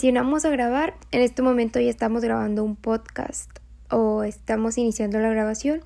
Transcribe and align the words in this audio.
presionamos 0.00 0.46
a 0.46 0.48
grabar. 0.48 0.94
En 1.12 1.20
este 1.20 1.42
momento 1.42 1.78
ya 1.78 1.90
estamos 1.90 2.22
grabando 2.22 2.64
un 2.64 2.74
podcast 2.74 3.50
o 3.90 4.22
estamos 4.22 4.78
iniciando 4.78 5.18
la 5.18 5.28
grabación. 5.28 5.82